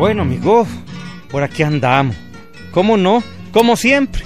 [0.00, 0.66] Bueno, amigo,
[1.28, 2.16] por aquí andamos.
[2.70, 3.22] ¿Cómo no?
[3.52, 4.22] Como siempre,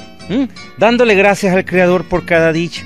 [0.79, 2.85] dándole gracias al Creador por cada dicha.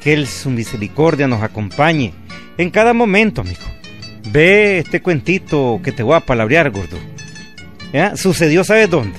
[0.00, 2.14] Que Él, su misericordia, nos acompañe
[2.56, 3.60] en cada momento, amigo.
[4.32, 6.96] Ve este cuentito que te voy a palabrear, gordo.
[7.92, 8.16] ¿Ya?
[8.16, 9.18] Sucedió, ¿sabes dónde?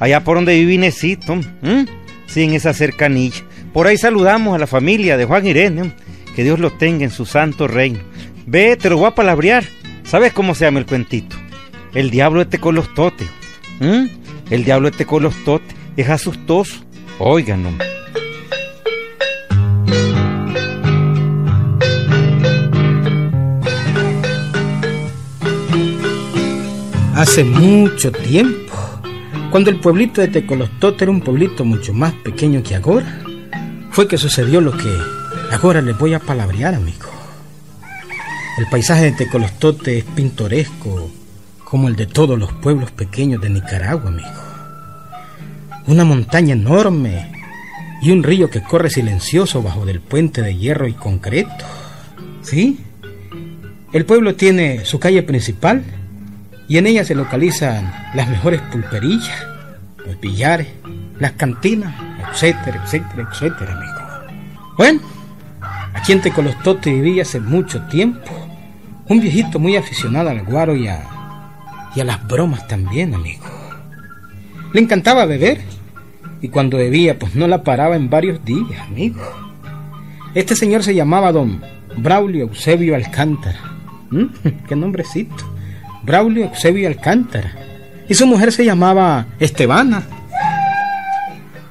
[0.00, 1.38] Allá por donde viví Necito,
[2.24, 3.42] sí, en esa cercanilla.
[3.74, 5.92] Por ahí saludamos a la familia de Juan Irene,
[6.34, 7.98] que Dios lo tenga en su santo reino.
[8.46, 9.62] Ve, te lo voy a palabrear.
[10.04, 11.36] ¿Sabes cómo se llama el cuentito?
[11.94, 13.28] El diablo este con totes.
[14.50, 15.74] El diablo este con los totes.
[15.96, 16.76] Es asustoso.
[17.18, 17.86] Oigan, hombre.
[27.14, 28.72] Hace mucho tiempo,
[29.50, 33.20] cuando el pueblito de Tecolostote era un pueblito mucho más pequeño que ahora,
[33.90, 34.92] fue que sucedió lo que
[35.52, 37.10] ahora les voy a palabrear, amigo.
[38.58, 41.10] El paisaje de Tecolostote es pintoresco,
[41.72, 44.28] como el de todos los pueblos pequeños de Nicaragua, amigo.
[45.86, 47.32] Una montaña enorme
[48.02, 51.64] y un río que corre silencioso bajo del puente de hierro y concreto.
[52.42, 52.78] ¿Sí?
[53.94, 55.82] El pueblo tiene su calle principal
[56.68, 59.42] y en ella se localizan las mejores pulperillas,
[60.04, 60.68] los billares,
[61.18, 61.94] las cantinas,
[62.28, 64.36] etcétera, etcétera, etcétera, amigo.
[64.76, 65.00] Bueno,
[65.94, 68.30] aquí en Tecolostote vivía hace mucho tiempo
[69.08, 71.11] un viejito muy aficionado al guaro y a,
[71.94, 73.44] y a las bromas también, amigo.
[74.72, 75.60] Le encantaba beber
[76.40, 79.20] y cuando bebía pues no la paraba en varios días, amigo.
[80.34, 81.62] Este señor se llamaba don
[81.96, 83.60] Braulio Eusebio Alcántara.
[84.10, 84.26] ¿Mm?
[84.68, 85.52] ¡Qué nombrecito!
[86.02, 87.54] Braulio Eusebio Alcántara.
[88.08, 90.02] Y su mujer se llamaba Estebana.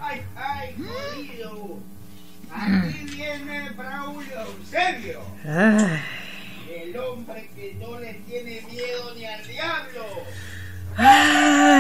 [0.02, 1.80] ¡Ay, ay, querido!
[2.54, 5.22] Aquí viene Braulio Eusebio.
[5.44, 5.90] El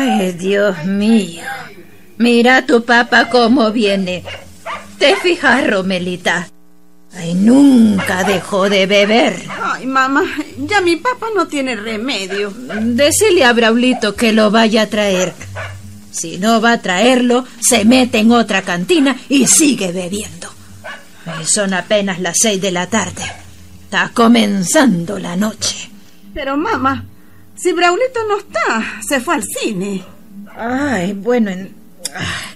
[0.01, 1.44] Ay, Dios mío.
[2.17, 4.23] Mira a tu papá cómo viene.
[4.97, 6.47] ¿Te fijas, Romelita?
[7.13, 9.35] Ay, nunca dejó de beber.
[9.61, 10.23] Ay, mamá,
[10.57, 12.51] ya mi papá no tiene remedio.
[12.51, 15.34] Decile a Braulito que lo vaya a traer.
[16.09, 20.50] Si no va a traerlo, se mete en otra cantina y sigue bebiendo.
[21.45, 23.23] Son apenas las seis de la tarde.
[23.84, 25.91] Está comenzando la noche.
[26.34, 27.06] Pero mamá,
[27.61, 30.03] si Braulito no está, se fue al cine.
[30.57, 31.73] Ay, bueno, en-
[32.16, 32.53] ah,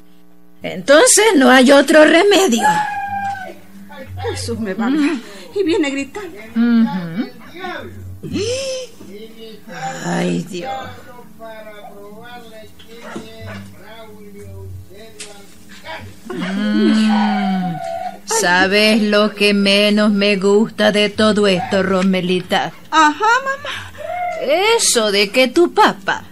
[0.63, 2.63] entonces no hay otro remedio.
[4.31, 5.13] Jesús me valga.
[5.55, 6.09] Y viene.
[10.05, 10.73] Ay, Dios.
[11.39, 12.99] Para probarle quién
[13.29, 13.45] es
[13.79, 15.29] Braulio Eusebio
[16.27, 17.81] Alcántara.
[18.25, 22.72] ¿Sabes lo que menos me gusta de todo esto, Romelita?
[22.89, 23.91] Ajá, mamá.
[24.45, 26.23] Eso de que tu papá,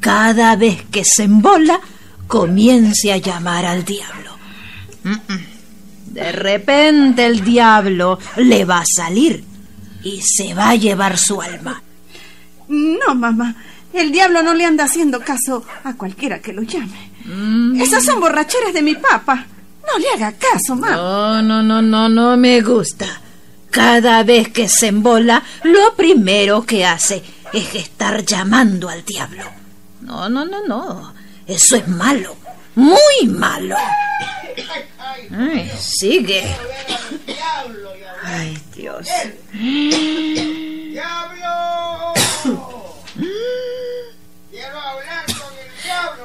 [0.00, 1.80] cada vez que se embola,
[2.26, 4.36] comience a llamar al diablo.
[6.06, 9.42] De repente el diablo le va a salir
[10.04, 11.82] y se va a llevar su alma.
[12.68, 13.54] No, mamá.
[13.92, 17.10] El diablo no le anda haciendo caso a cualquiera que lo llame.
[17.80, 19.46] Esas son borracheras de mi papá.
[19.86, 20.96] No le haga caso, mamá.
[20.96, 23.06] No, no, no, no, no me gusta.
[23.70, 27.22] Cada vez que se embola, lo primero que hace
[27.52, 29.44] es estar llamando al diablo.
[30.00, 31.14] No, no, no, no.
[31.46, 32.36] Eso es malo.
[32.74, 33.76] Muy malo.
[35.30, 36.56] Ay, sigue.
[38.22, 39.06] Ay, Dios.
[40.92, 42.12] ¡Diablo!
[44.50, 46.24] Quiero hablar con el diablo.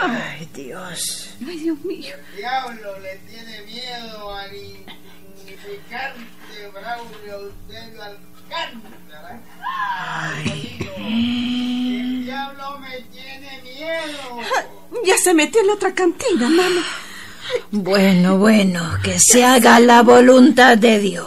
[0.00, 1.28] Ay, Dios.
[1.46, 2.14] Ay, Dios mío.
[2.30, 9.40] El diablo le tiene miedo al insignificante Braulio Eusebio Alcántara.
[10.44, 10.67] El
[15.04, 16.82] Ya se metió en la otra cantina, mamá.
[17.70, 21.26] Bueno, bueno, que se haga la voluntad de Dios.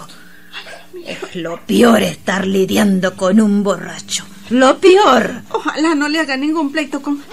[1.06, 4.25] Es lo peor estar lidiando con un borracho.
[4.50, 5.42] Lo peor.
[5.50, 7.24] Ojalá no le haga ningún pleito con.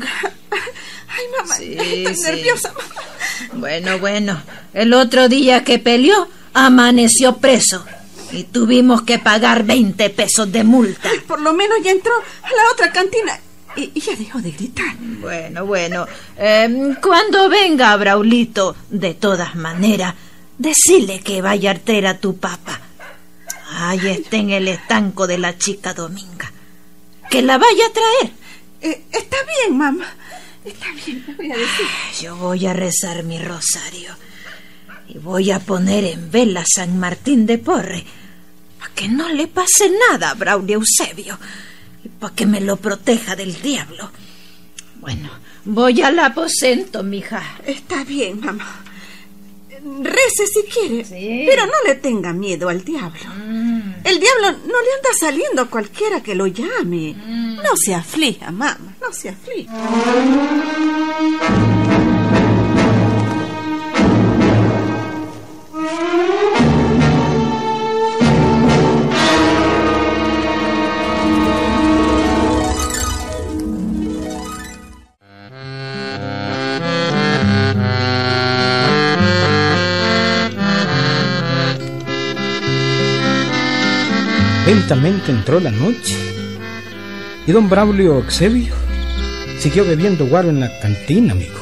[0.00, 2.22] Ay, mamá, Sí, estoy sí.
[2.22, 3.58] nerviosa, mamá.
[3.60, 4.40] Bueno, bueno.
[4.72, 7.84] El otro día que peleó, amaneció preso.
[8.30, 11.08] Y tuvimos que pagar 20 pesos de multa.
[11.10, 12.12] Ay, por lo menos ya entró
[12.42, 13.38] a la otra cantina
[13.76, 14.96] y, y ya dejó de gritar.
[14.98, 16.06] Bueno, bueno.
[16.36, 20.14] eh, cuando venga Braulito, de todas maneras,
[20.58, 22.80] decile que vaya a traer a tu papá.
[23.70, 26.50] Ahí está en el estanco de la chica Dominga.
[27.30, 28.32] Que la vaya a traer.
[28.80, 30.06] Eh, está bien, mamá.
[30.64, 31.86] Está bien, voy a decir.
[32.22, 34.14] Yo voy a rezar mi rosario.
[35.08, 38.04] Y voy a poner en vela a San Martín de Porre.
[38.78, 41.38] Para que no le pase nada a Braulio Eusebio.
[42.04, 44.10] Y para que me lo proteja del diablo.
[45.00, 45.28] Bueno,
[45.64, 47.42] voy al aposento, mija.
[47.66, 48.84] Está bien, mamá.
[50.02, 51.44] Rece si quiere, Sí.
[51.46, 53.20] pero no le tenga miedo al diablo.
[54.04, 57.14] El diablo no le anda saliendo a cualquiera que lo llame.
[57.14, 59.72] No se aflija, mamá, no se aflija.
[84.90, 86.16] Entró la noche
[87.46, 88.74] y don Braulio Eusebio
[89.58, 91.58] siguió bebiendo guaro en la cantina, amigo.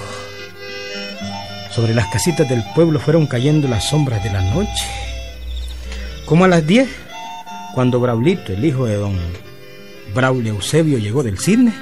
[1.73, 4.87] Sobre las casitas del pueblo fueron cayendo las sombras de la noche.
[6.25, 6.89] Como a las 10,
[7.75, 9.19] cuando Braulito, el hijo de don
[10.15, 11.73] Braulio Eusebio, llegó del cine,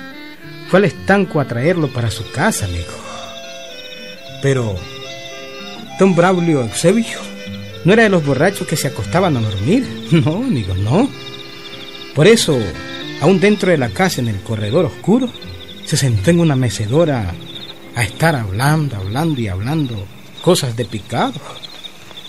[0.70, 2.94] fue al estanco a traerlo para su casa, amigo.
[4.40, 4.76] Pero
[5.98, 7.33] don Braulio Eusebio
[7.84, 9.86] no era de los borrachos que se acostaban a dormir.
[10.12, 11.08] No, amigo, no.
[12.14, 12.56] Por eso,
[13.20, 15.28] aún dentro de la casa, en el corredor oscuro,
[15.84, 17.34] se sentó en una mecedora
[17.96, 20.06] a estar hablando, hablando y hablando
[20.42, 21.40] cosas de picado.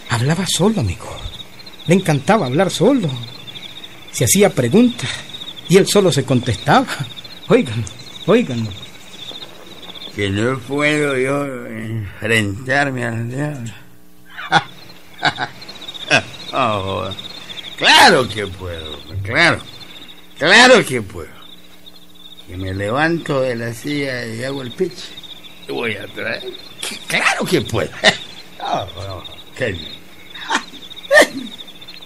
[0.10, 1.06] Hablaba solo, amigo.
[1.88, 3.10] Le encantaba hablar solo.
[4.12, 5.10] Se hacía preguntas
[5.70, 6.88] y él solo se contestaba.
[7.48, 7.86] Oigan,
[8.26, 8.68] oigan.
[10.16, 13.85] que no puedo yo enfrentarme al diablo.
[16.58, 17.10] Oh,
[17.78, 19.60] claro que puedo, claro,
[20.38, 21.36] claro que puedo.
[22.48, 25.10] Que me levanto de la silla y hago el pitch.
[25.68, 26.44] Y voy a traer.
[27.08, 27.90] Claro que puedo.
[28.68, 29.22] Oh,
[29.58, 29.78] que.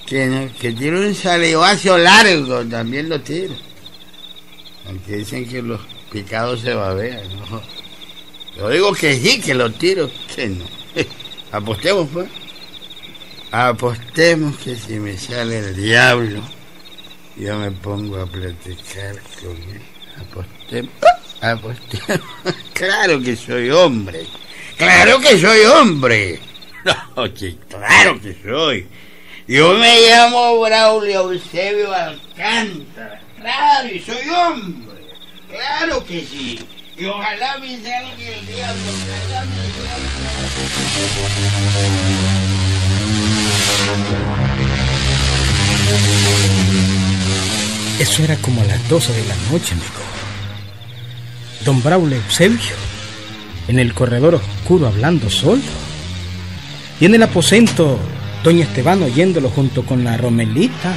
[0.07, 3.53] Que, que tiro un salivazo largo, también lo tiro.
[4.88, 5.79] Aunque dicen que los
[6.11, 7.61] picados se babean, ¿no?
[8.57, 10.65] Yo digo que sí, que lo tiro, que no.
[11.51, 12.27] Apostemos, pues.
[13.51, 16.42] Apostemos que si me sale el diablo,
[17.36, 19.81] yo me pongo a platicar con él.
[20.22, 20.92] Apostemos.
[21.42, 22.22] Apostemos.
[22.74, 24.25] Claro que soy hombre.
[24.78, 26.40] Claro que soy hombre.
[27.16, 28.88] No, que claro que soy.
[29.48, 33.22] Yo me llamo Braulio Eusebio Alcántara.
[33.38, 35.02] Claro, y soy hombre.
[35.50, 36.60] Claro que sí.
[37.00, 38.92] Y ojalá me el diablo.
[48.00, 50.01] Eso era como a las 12 de la noche, amigo.
[51.66, 52.75] Don Braulio Eusebio,
[53.68, 55.62] en el corredor oscuro hablando solo.
[57.00, 58.00] Y en el aposento,
[58.44, 60.95] doña Esteban oyéndolo junto con la Romelita.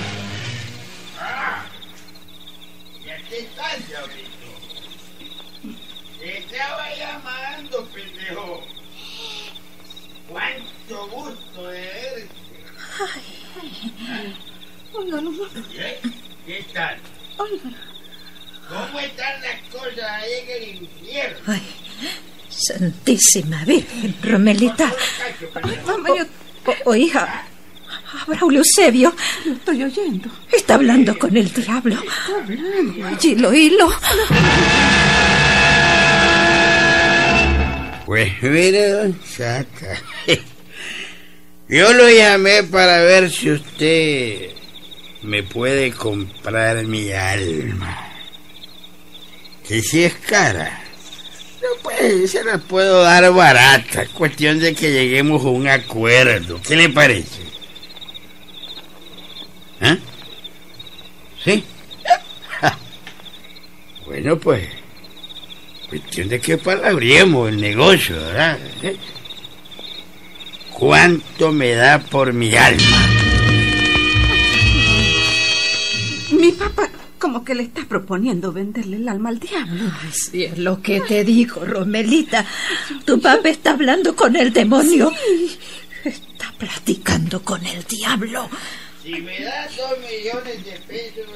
[3.04, 4.30] ¿Y aquí estás, diablito?
[6.20, 8.62] Te estaba llamando, pendejo.
[10.28, 12.42] Cuánto gusto de verte.
[14.94, 16.00] Óigalo, mamá, ¿Eh?
[16.46, 16.98] ¿Qué tal?
[17.38, 17.76] óigalo.
[18.68, 21.38] ¿Cómo están las cosas ahí en el infierno?
[21.46, 21.62] Ay,
[22.48, 24.92] Santísima Virgen, Romelita.
[26.66, 27.44] O, oiga,
[28.20, 29.14] a Braulio Eusebio
[29.46, 30.30] lo estoy oyendo.
[30.50, 31.96] está hablando con el diablo.
[33.06, 33.90] Allí lo hilo.
[38.06, 39.96] Pues mire, don Chata.
[41.72, 44.50] Yo lo llamé para ver si usted
[45.22, 48.12] me puede comprar mi alma.
[49.66, 50.82] Que si es cara.
[51.62, 54.02] No, pues se la puedo dar barata.
[54.02, 56.60] Es cuestión de que lleguemos a un acuerdo.
[56.60, 57.40] ¿Qué le parece?
[59.80, 59.96] ¿Ah?
[61.42, 61.64] ¿Sí?
[64.04, 64.68] Bueno, pues.
[65.88, 68.58] Cuestión de que palabriemos el negocio, ¿verdad?
[70.82, 73.08] ¿Cuánto me da por mi alma?
[76.32, 76.88] Mi papá
[77.20, 79.84] como que le está proponiendo venderle el alma al diablo.
[80.12, 82.44] Sí, es lo que te digo, Romelita.
[83.04, 85.12] Tu papá está hablando con el demonio.
[86.04, 88.50] Está platicando con el diablo.
[89.04, 91.26] Si me das dos millones de pesos,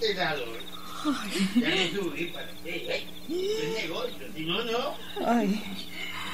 [0.00, 1.62] te la doy.
[1.62, 3.06] Ya le subí para ti, ¿eh?
[3.30, 4.94] Es negocio, si no, no.
[5.26, 5.62] Ay.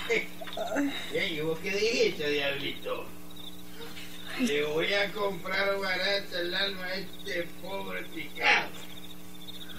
[1.31, 3.07] ¿Y vos qué dijiste, diablito?
[4.41, 8.69] Le voy a comprar barata el alma a este pobre picado.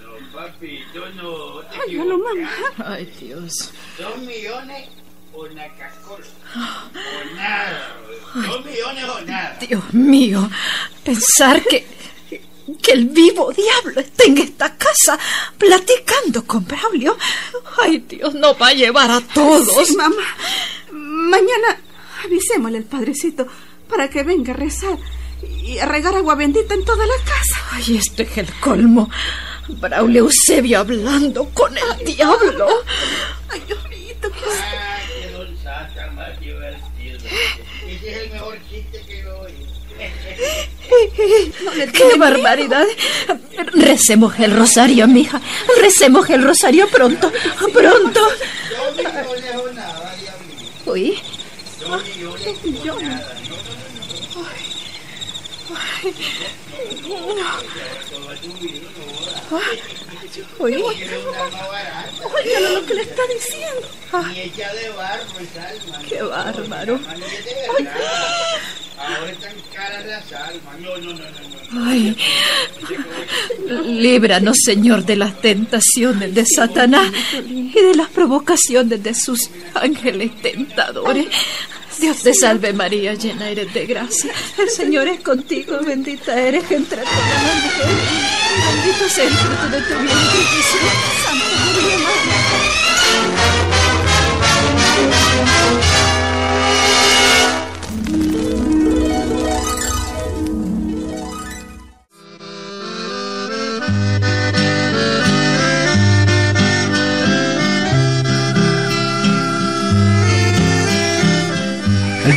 [0.01, 1.61] No, papito, no.
[1.61, 2.49] Te ay, no, mamá.
[2.85, 3.53] Ay, Dios.
[3.97, 4.89] Dos millones
[5.33, 6.25] o nacacola.
[6.55, 7.95] O nada.
[8.35, 9.57] Dos millones o nada.
[9.61, 10.49] Dios mío.
[11.05, 11.85] Pensar que,
[12.77, 15.17] que el vivo diablo esté en esta casa
[15.57, 17.17] platicando con Braulio.
[17.81, 19.87] Ay, Dios, no va a llevar a todos.
[19.87, 20.23] Sí, mamá.
[20.91, 21.81] Mañana
[22.25, 23.47] avisémosle al padrecito
[23.89, 24.97] para que venga a rezar
[25.41, 27.61] y a regar agua bendita en toda la casa.
[27.71, 29.09] Ay, este es el colmo.
[29.67, 32.67] Braulio Eusebio hablando con el diablo.
[33.49, 34.59] Ay, Dios mío, ¿qué es?
[34.59, 37.17] Ah, que don Saca más divertido.
[37.87, 39.69] Ese es el mejor chiste que oí.
[41.93, 42.85] ¡Qué barbaridad!
[43.73, 45.41] Recemos el rosario, mija.
[45.81, 47.31] Recemos el rosario pronto,
[47.73, 48.27] pronto.
[50.85, 51.19] Uy,
[52.83, 52.95] Yo
[60.59, 60.83] uy.
[62.35, 63.87] Oigan lo que le está diciendo.
[66.07, 66.99] ¡Qué bárbaro!
[68.99, 70.79] Ahora están caras las almas.
[70.81, 71.85] No, no.
[71.85, 72.17] Ay,
[73.85, 77.09] líbranos, Señor, de las tentaciones de Satanás
[77.47, 81.27] y de las provocaciones de sus ángeles tentadores.
[81.99, 84.31] Dios te salve María, llena eres de gracia.
[84.57, 87.95] El Señor es contigo, bendita eres entre todas las mujeres.
[88.73, 90.79] Bendito sea el fruto de tu vientre, Jesús.
[91.23, 91.97] Santa María,
[95.63, 95.78] Madre.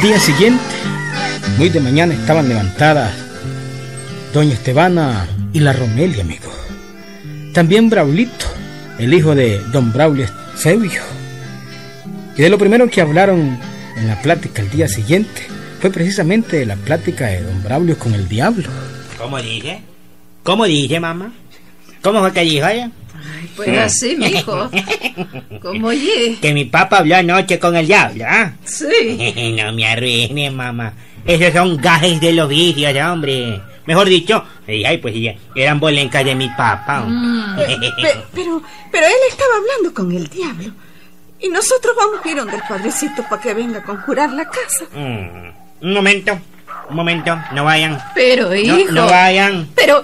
[0.02, 0.64] Día siguiente,
[1.58, 3.12] muy de mañana estaban levantadas
[4.34, 6.50] doña Estebana y la Romelia, amigo.
[7.54, 8.46] También Braulito,
[8.98, 11.02] el hijo de don Braulio Eusebio.
[12.36, 13.56] Y de lo primero que hablaron
[13.96, 15.46] en la plática el día siguiente
[15.80, 18.68] fue precisamente de la plática de don Braulio con el diablo.
[19.16, 19.82] ¿Cómo dice?
[20.42, 21.32] ¿Cómo dice, mamá?
[22.02, 22.90] ¿Cómo fue que dijo ella?
[23.56, 24.70] Pues así, mijo.
[25.60, 26.38] Como oye.
[26.40, 28.52] Que mi papá habló anoche con el diablo, ¿ah?
[28.64, 29.54] Sí.
[29.62, 30.92] no me arruines, mamá.
[31.24, 33.60] Esos son gajes de los vicios, hombre.
[33.86, 35.14] Mejor dicho, ay, pues
[35.54, 37.06] eran bolencas de mi papá.
[37.56, 37.76] Pe-
[38.34, 40.72] pero, pero él estaba hablando con el diablo.
[41.40, 44.84] Y nosotros vamos a ir donde el padrecito para que venga a conjurar la casa.
[44.94, 46.38] Mm, un momento,
[46.90, 47.98] un momento, no vayan.
[48.14, 48.92] Pero, No, hijo.
[48.92, 49.68] no vayan.
[49.74, 50.02] Pero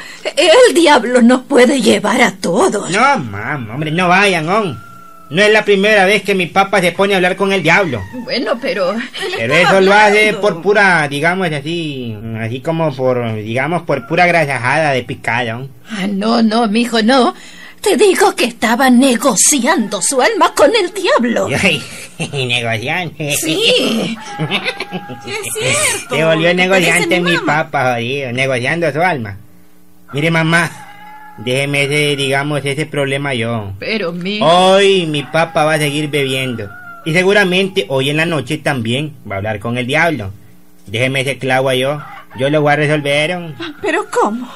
[0.69, 2.91] el diablo nos puede llevar a todos.
[2.91, 4.89] No, mamá, hombre, no vayan, on.
[5.31, 8.03] No es la primera vez que mi papá se pone a hablar con el diablo.
[8.25, 8.95] Bueno, pero.
[9.37, 14.93] Pero eso lo hace por pura, digamos así, así como por, digamos, por pura grasajada
[14.93, 15.69] de picado.
[15.91, 17.35] Ah, no, no, mijo, no.
[17.81, 21.49] Te digo que estaba negociando su alma con el diablo.
[21.63, 23.33] Ay, negociante.
[23.37, 23.61] Sí.
[23.65, 24.19] Sí,
[25.31, 26.17] es cierto.
[26.17, 27.65] Se volvió negociante mi mamá.
[27.71, 29.37] papá, jodido, negociando su alma.
[30.13, 30.71] Mire, mamá,
[31.39, 33.73] déjeme ese, digamos, ese problema yo.
[33.79, 34.45] Pero, mijo.
[34.47, 36.69] Hoy mi papá va a seguir bebiendo.
[37.05, 40.33] Y seguramente hoy en la noche también va a hablar con el diablo.
[40.87, 42.03] Déjeme ese clavo yo.
[42.39, 43.55] Yo lo voy a resolver.
[43.81, 44.49] Pero ¿cómo?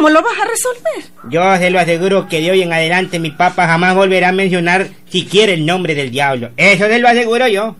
[0.00, 1.12] ¿Cómo lo vas a resolver?
[1.28, 4.88] Yo se lo aseguro que de hoy en adelante mi papá jamás volverá a mencionar
[5.10, 6.52] siquiera el nombre del diablo.
[6.56, 7.76] Eso se lo aseguro yo.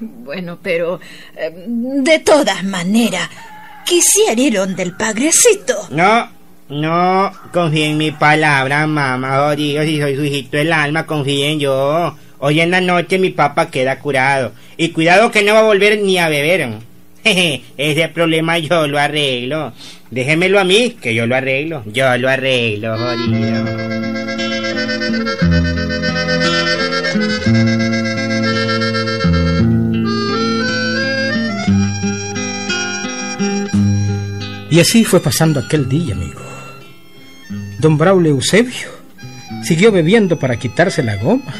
[0.00, 0.98] Bueno, pero.
[1.36, 3.30] eh, de todas maneras,
[3.86, 5.86] quisiera ir donde el padrecito.
[5.90, 6.28] No,
[6.68, 11.60] no, confíe en mi palabra, mamá, jodido, si soy su hijito del alma, confíe en
[11.60, 12.16] yo.
[12.40, 14.50] Hoy en la noche mi papá queda curado.
[14.76, 16.70] Y cuidado que no va a volver ni a beber.
[17.78, 19.72] Ese problema yo lo arreglo.
[20.10, 21.82] Déjemelo a mí, que yo lo arreglo.
[21.86, 23.64] Yo lo arreglo, jodido.
[34.70, 36.42] Y así fue pasando aquel día, amigo.
[37.78, 38.88] Don Braulio Eusebio
[39.62, 41.54] siguió bebiendo para quitarse la goma.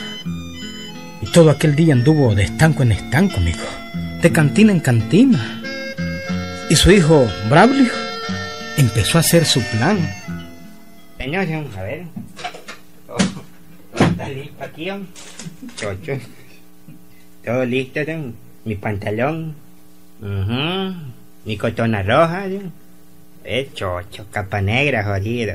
[1.23, 3.84] Y todo aquel día anduvo de estanco en estanco, amigo.
[4.25, 5.61] De cantina en cantina.
[6.71, 7.93] Y su hijo Braulio
[8.79, 9.99] empezó a hacer su plan.
[11.19, 12.05] Señor, a ver.
[14.01, 14.89] ¿Está listo aquí?
[15.77, 16.19] Chocho.
[17.45, 18.33] Todo listo, ¿no?
[18.65, 19.57] Mi pantalón.
[20.23, 20.95] Ujú.
[21.45, 22.73] Mi cotona roja, ¿no?
[23.45, 25.53] Eh, chocho, capa negra, jodido.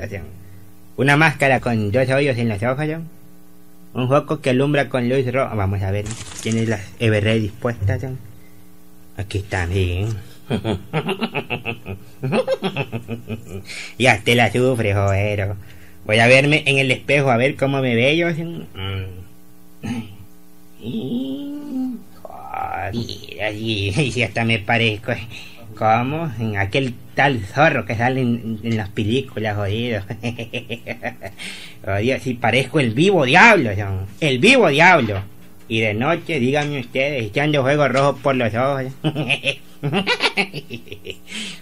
[0.96, 2.86] Una máscara con dos hoyos en los ojos.
[3.96, 5.56] Un foco que alumbra con luz roja.
[5.56, 6.06] Vamos a ver,
[6.44, 8.06] ¿tienes las Everred dispuestas.
[9.20, 10.16] Aquí bien.
[14.00, 15.58] ya te la sufre, jodero.
[16.06, 18.30] Voy a verme en el espejo a ver cómo me veo.
[18.32, 19.04] Mm.
[22.22, 25.12] Joder, así, y hasta me parezco.
[25.76, 26.32] ¿Cómo?
[26.40, 30.02] En aquel tal zorro que sale en, en las películas, jodido.
[31.86, 34.08] jodido, si parezco el vivo diablo, son.
[34.22, 35.22] El vivo diablo.
[35.70, 38.86] Y de noche, díganme ustedes, echando fuego rojo por los ojos.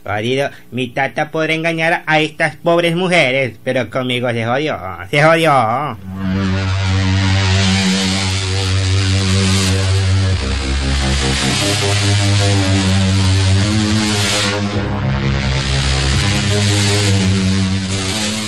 [0.05, 4.79] Jodido, mi tata podrá engañar a estas pobres mujeres, pero conmigo se jodió,
[5.11, 5.97] se jodió.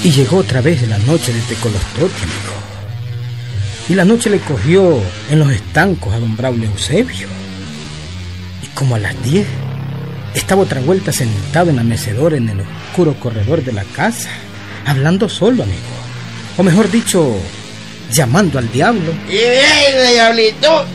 [0.01, 2.58] Y llegó otra vez la noche de Tecolostote, amigo.
[3.89, 7.27] Y la noche le cogió en los estancos a don Braulio Eusebio.
[8.61, 9.47] Y como a las 10,
[10.35, 14.29] estaba otra vuelta sentado en la mecedora en el oscuro corredor de la casa,
[14.85, 15.79] hablando solo, amigo.
[16.57, 17.35] O mejor dicho,
[18.11, 19.11] llamando al diablo.
[19.27, 20.85] Y bien, diablito.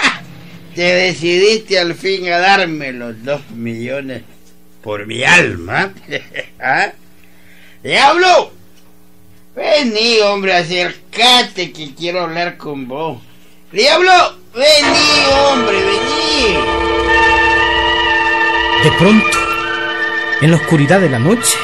[0.74, 4.22] Te decidiste al fin a darme los dos millones
[4.82, 5.92] por mi alma.
[6.58, 6.90] ¿Ah?
[7.82, 8.63] ¡Diablo!
[9.54, 13.18] Vení, hombre, acércate que quiero hablar con vos.
[13.70, 14.10] ¡Diablo!
[14.52, 16.58] Vení, hombre, vení.
[18.82, 19.38] De pronto,
[20.40, 21.56] en la oscuridad de la noche,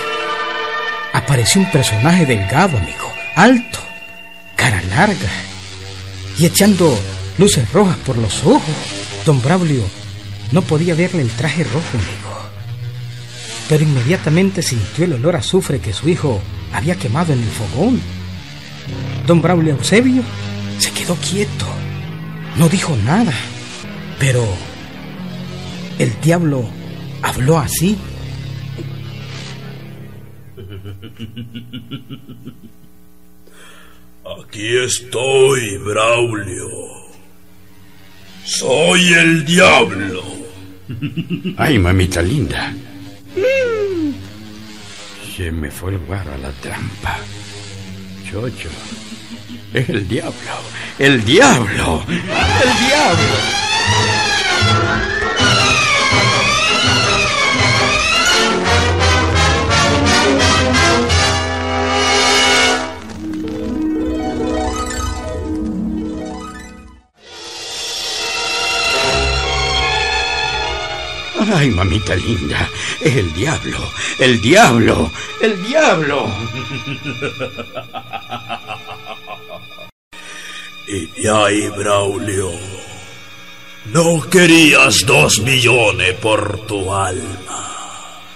[1.13, 3.81] apareció un personaje delgado, amigo, alto,
[4.55, 5.29] cara larga
[6.39, 6.97] y echando
[7.39, 8.63] luces rojas por los ojos.
[9.27, 9.83] Don Braulio
[10.53, 12.39] no podía verle el traje rojo, amigo.
[13.69, 16.41] Pero inmediatamente sintió el olor a azufre que su hijo
[16.73, 18.01] había quemado en el fogón.
[19.27, 20.23] Don Braulio Eusebio
[20.79, 21.67] se quedó quieto,
[22.57, 23.33] no dijo nada,
[24.19, 24.45] pero
[25.99, 26.69] el diablo
[27.23, 27.97] habló así.
[34.45, 36.69] Aquí estoy, Braulio.
[38.45, 40.23] Soy el diablo.
[41.57, 42.75] Ay, mamita linda.
[45.41, 47.17] Se me fue el guaro a la trampa.
[48.31, 48.69] Chocho.
[49.73, 50.35] Es el diablo.
[50.99, 52.05] El diablo.
[52.07, 53.37] El diablo.
[71.55, 72.69] Ay, mamita linda,
[73.01, 73.79] es el diablo,
[74.19, 76.31] el diablo, el diablo.
[80.87, 82.51] Y ahí, Braulio.
[83.93, 87.67] No querías dos millones por tu alma.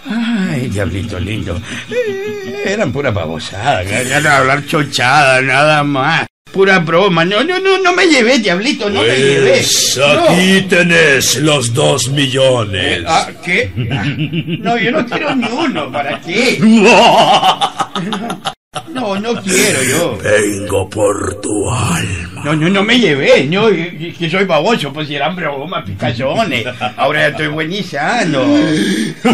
[0.06, 1.60] Ay, diablito lindo.
[1.90, 6.26] Eh, Eran pura babosada, ganas de hablar chochada, nada más.
[6.54, 7.24] Pura broma.
[7.24, 9.50] No, no, no, no me llevé, diablito, no me llevé.
[9.50, 13.02] Pues aquí tenés los dos millones.
[13.02, 13.10] No.
[13.10, 13.70] Ah, ¿Qué?
[14.60, 15.90] No, yo no quiero ni uno.
[15.92, 16.58] ¿Para qué?
[18.92, 20.18] No, no quiero yo.
[20.18, 22.42] Vengo por tu alma.
[22.44, 25.84] No, no, no me llevé, no, y- y que soy baboso, pues si eran bromas,
[25.84, 26.66] picazones.
[26.96, 28.44] Ahora ya estoy buenizando.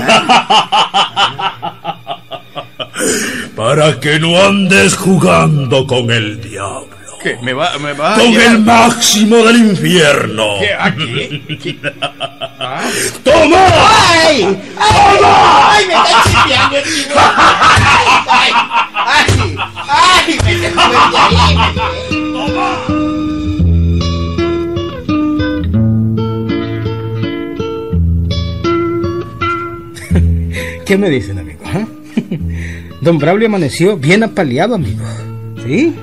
[3.56, 6.88] Para que no andes jugando con el diablo.
[7.22, 7.36] ¿Qué?
[7.42, 10.58] ¿Me va, me va Con el máximo del infierno.
[10.60, 10.72] ¿Qué?
[10.72, 11.78] ¿A qué?
[12.58, 12.88] Ah.
[13.22, 13.58] ¡Toma!
[14.26, 14.58] ¡Ay!
[14.78, 15.18] ¡Ay!
[15.24, 15.86] ¡Ay!
[15.86, 17.14] ¡Me está chipeando el chico!
[17.16, 18.52] ¡Ay!
[19.06, 19.56] ¡Ay!
[19.88, 20.38] ¡Ay!
[20.44, 22.50] ¡Me está me-
[30.86, 31.60] ¿Qué me dicen, amigo?
[31.66, 31.86] ah?
[33.00, 35.04] Don Braulio amaneció bien apaleado, amigo.
[35.64, 35.94] ¿Sí?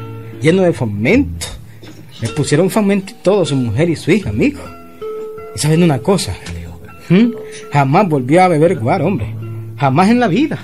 [0.41, 1.47] lleno de fomento.
[2.21, 4.59] Le pusieron fomento y todo, su mujer y su hija, amigo.
[5.55, 6.35] Y saben una cosa,
[7.09, 7.31] ¿Mm?
[7.71, 9.27] jamás volvió a beber guar, hombre.
[9.77, 10.59] Jamás en la vida.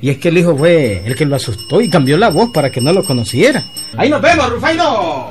[0.00, 2.70] Y es que el hijo fue el que lo asustó y cambió la voz para
[2.70, 3.62] que no lo conociera.
[3.96, 5.30] Ahí nos vemos, Rufaino.